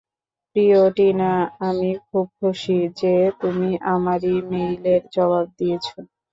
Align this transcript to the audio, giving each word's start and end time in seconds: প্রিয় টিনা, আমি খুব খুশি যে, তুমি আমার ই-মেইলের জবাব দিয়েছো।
প্রিয় 0.49 0.81
টিনা, 0.95 1.31
আমি 1.67 1.91
খুব 2.07 2.25
খুশি 2.39 2.77
যে, 2.99 3.13
তুমি 3.41 3.69
আমার 3.93 4.19
ই-মেইলের 4.31 5.01
জবাব 5.15 5.45
দিয়েছো। 5.57 5.97